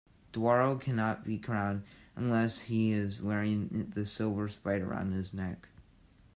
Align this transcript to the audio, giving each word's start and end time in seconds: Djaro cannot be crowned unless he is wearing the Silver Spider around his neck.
Djaro 0.33 0.79
cannot 0.81 1.23
be 1.23 1.37
crowned 1.37 1.83
unless 2.15 2.61
he 2.61 2.91
is 2.91 3.21
wearing 3.21 3.91
the 3.93 4.03
Silver 4.03 4.49
Spider 4.49 4.89
around 4.89 5.11
his 5.11 5.31
neck. 5.31 5.67